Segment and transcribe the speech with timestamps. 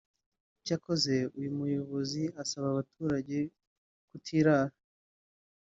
[0.59, 3.39] Icyakora uyu muyobozi asaba abaturage
[4.09, 4.75] kutirara